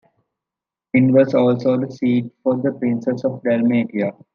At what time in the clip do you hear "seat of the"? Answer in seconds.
1.91-2.71